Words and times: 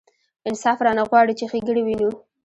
انصاف 0.49 0.77
رانه 0.85 1.03
غواړي 1.09 1.33
چې 1.39 1.45
ښېګڼې 1.51 1.81
وینو. 1.83 2.09